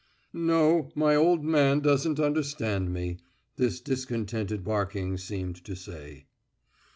"No, 0.33 0.89
my 0.95 1.15
old 1.15 1.43
man 1.43 1.79
doesn't 1.81 2.19
understand 2.19 2.91
me," 2.91 3.19
this 3.57 3.79
discontented 3.79 4.63
barking 4.63 5.15
seemed 5.19 5.63
to 5.65 5.75
say. 5.75 6.25